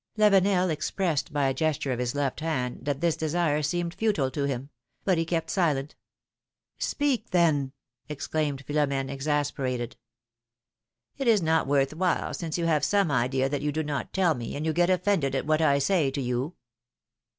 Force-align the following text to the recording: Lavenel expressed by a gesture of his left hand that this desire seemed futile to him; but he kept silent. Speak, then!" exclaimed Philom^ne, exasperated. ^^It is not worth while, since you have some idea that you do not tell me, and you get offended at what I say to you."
Lavenel 0.17 0.71
expressed 0.71 1.31
by 1.31 1.47
a 1.47 1.53
gesture 1.53 1.91
of 1.91 1.99
his 1.99 2.15
left 2.15 2.39
hand 2.39 2.85
that 2.85 3.01
this 3.01 3.15
desire 3.15 3.61
seemed 3.61 3.93
futile 3.93 4.31
to 4.31 4.45
him; 4.45 4.71
but 5.03 5.19
he 5.19 5.25
kept 5.25 5.51
silent. 5.51 5.93
Speak, 6.79 7.29
then!" 7.29 7.71
exclaimed 8.09 8.65
Philom^ne, 8.65 9.11
exasperated. 9.11 9.97
^^It 11.19 11.27
is 11.27 11.43
not 11.43 11.67
worth 11.67 11.93
while, 11.93 12.33
since 12.33 12.57
you 12.57 12.65
have 12.65 12.83
some 12.83 13.11
idea 13.11 13.47
that 13.47 13.61
you 13.61 13.71
do 13.71 13.83
not 13.83 14.11
tell 14.11 14.33
me, 14.33 14.55
and 14.55 14.65
you 14.65 14.73
get 14.73 14.89
offended 14.89 15.35
at 15.35 15.45
what 15.45 15.61
I 15.61 15.77
say 15.77 16.09
to 16.09 16.19
you." 16.21 16.55